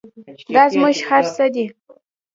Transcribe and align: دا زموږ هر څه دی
دا 0.55 0.63
زموږ 0.73 0.95
هر 1.09 1.23
څه 1.35 1.45
دی 1.53 1.65